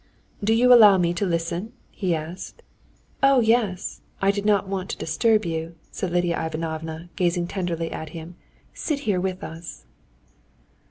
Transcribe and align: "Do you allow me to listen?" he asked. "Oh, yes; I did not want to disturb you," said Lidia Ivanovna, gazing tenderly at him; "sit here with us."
"Do 0.43 0.55
you 0.55 0.73
allow 0.73 0.97
me 0.97 1.13
to 1.13 1.27
listen?" 1.27 1.73
he 1.91 2.15
asked. 2.15 2.63
"Oh, 3.21 3.39
yes; 3.39 4.01
I 4.19 4.31
did 4.31 4.47
not 4.47 4.67
want 4.67 4.89
to 4.89 4.97
disturb 4.97 5.45
you," 5.45 5.75
said 5.91 6.11
Lidia 6.11 6.43
Ivanovna, 6.43 7.09
gazing 7.15 7.45
tenderly 7.45 7.91
at 7.91 8.09
him; 8.09 8.33
"sit 8.73 9.01
here 9.01 9.21
with 9.21 9.43
us." 9.43 9.85